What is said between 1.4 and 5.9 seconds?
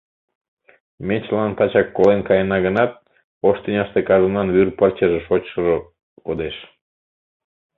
тачак колен каена гынат, ош тӱняште кажнынан вӱр пырчыже, шочшыжо